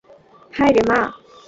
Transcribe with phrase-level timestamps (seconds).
[0.53, 0.99] হায়রে, মা!